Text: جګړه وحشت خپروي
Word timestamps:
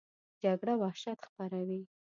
جګړه 0.41 0.73
وحشت 0.81 1.19
خپروي 1.33 1.81